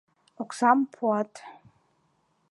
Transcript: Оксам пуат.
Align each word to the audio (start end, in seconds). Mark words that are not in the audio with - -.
Оксам 0.41 0.79
пуат. 0.93 1.33